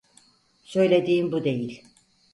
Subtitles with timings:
[0.63, 1.83] Söylediğim bu değil.